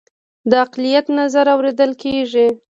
[0.49, 2.47] د اقلیت نظر اوریدل کیږي؟